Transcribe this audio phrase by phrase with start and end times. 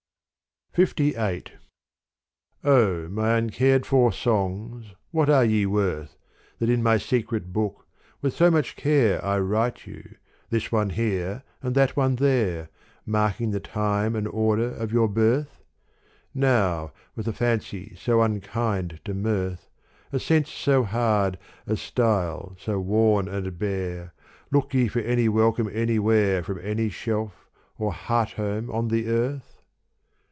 [0.77, 1.57] LVIII
[3.09, 6.15] MY uncared for songs what are ye worth,
[6.59, 7.85] That in my secret book
[8.21, 10.15] with so much care 1 write you,
[10.49, 12.69] this one here and that one there,
[13.05, 15.61] Marking the time and order of your birth?
[16.33, 19.67] Now, with a fancy so unkind to mirth,
[20.13, 21.37] A sense so hard,
[21.67, 24.13] a style so worn and bare,
[24.51, 29.57] Look ye for any welcome anywhere From any shelf or heart home on the earth